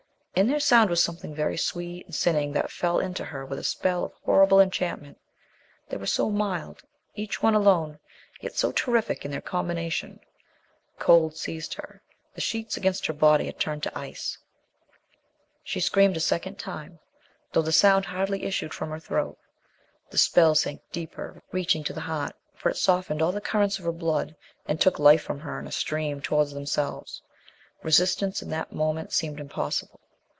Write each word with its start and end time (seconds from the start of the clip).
In 0.33 0.47
their 0.47 0.61
sound 0.61 0.89
was 0.89 1.03
something 1.03 1.35
very 1.35 1.57
sweet 1.57 2.05
and 2.05 2.15
sinning 2.15 2.53
that 2.53 2.71
fell 2.71 2.99
into 2.99 3.25
her 3.25 3.45
with 3.45 3.59
a 3.59 3.65
spell 3.65 4.05
of 4.05 4.13
horrible 4.23 4.61
enchantment. 4.61 5.19
They 5.89 5.97
were 5.97 6.05
so 6.07 6.29
mild, 6.29 6.83
each 7.15 7.43
one 7.43 7.53
alone, 7.53 7.99
yet 8.39 8.55
so 8.55 8.71
terrific 8.71 9.25
in 9.25 9.31
their 9.31 9.41
combination. 9.41 10.21
Cold 10.97 11.35
seized 11.35 11.73
her. 11.73 12.01
The 12.33 12.39
sheets 12.39 12.77
against 12.77 13.05
her 13.07 13.13
body 13.13 13.45
had 13.47 13.59
turned 13.59 13.83
to 13.83 13.95
ice. 13.95 14.37
She 15.65 15.81
screamed 15.81 16.15
a 16.15 16.21
second 16.21 16.57
time, 16.57 16.99
though 17.51 17.61
the 17.61 17.73
sound 17.73 18.05
hardly 18.05 18.43
issued 18.45 18.73
from 18.73 18.89
her 18.89 19.01
throat. 19.01 19.37
The 20.11 20.17
spell 20.17 20.55
sank 20.55 20.81
deeper, 20.93 21.43
reaching 21.51 21.83
to 21.83 21.93
the 21.93 22.01
heart; 22.01 22.37
for 22.55 22.69
it 22.69 22.77
softened 22.77 23.21
all 23.21 23.33
the 23.33 23.41
currents 23.41 23.79
of 23.79 23.85
her 23.85 23.91
blood 23.91 24.37
and 24.65 24.79
took 24.79 24.97
life 24.97 25.21
from 25.21 25.41
her 25.41 25.59
in 25.59 25.67
a 25.67 25.73
stream 25.73 26.21
towards 26.21 26.53
themselves. 26.53 27.21
Resistance 27.83 28.41
in 28.41 28.49
that 28.51 28.71
moment 28.71 29.11
seemed 29.11 29.39
impossible. 29.39 29.99